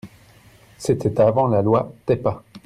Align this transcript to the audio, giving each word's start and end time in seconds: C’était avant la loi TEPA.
C’était 0.79 1.21
avant 1.21 1.47
la 1.47 1.61
loi 1.61 1.93
TEPA. 2.07 2.43